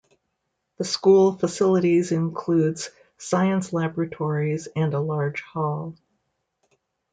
[0.77, 5.95] The school facilities includes science laboratories and a large hall.